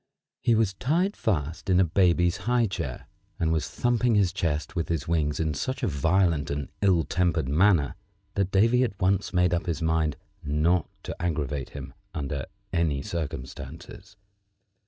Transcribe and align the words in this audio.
He 0.41 0.55
was 0.55 0.73
tied 0.73 1.15
fast 1.15 1.69
in 1.69 1.79
a 1.79 1.83
baby's 1.83 2.37
high 2.49 2.65
chair, 2.65 3.05
and 3.39 3.51
was 3.51 3.69
thumping 3.69 4.15
his 4.15 4.33
chest 4.33 4.75
with 4.75 4.89
his 4.89 5.07
wings 5.07 5.39
in 5.39 5.53
such 5.53 5.83
a 5.83 5.87
violent 5.87 6.49
and 6.49 6.69
ill 6.81 7.03
tempered 7.03 7.47
manner 7.47 7.93
that 8.33 8.49
Davy 8.49 8.83
at 8.83 8.99
once 8.99 9.31
made 9.31 9.53
up 9.53 9.67
his 9.67 9.79
mind 9.79 10.17
not 10.43 10.89
to 11.03 11.15
aggravate 11.21 11.69
him 11.77 11.93
under 12.15 12.47
any 12.73 13.03
circumstances. 13.03 14.15